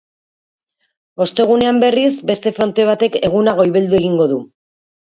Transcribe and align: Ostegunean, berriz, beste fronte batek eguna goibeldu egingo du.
Ostegunean, 1.25 1.83
berriz, 1.85 2.09
beste 2.33 2.55
fronte 2.57 2.89
batek 2.91 3.21
eguna 3.31 3.57
goibeldu 3.63 4.03
egingo 4.05 4.33
du. 4.37 4.45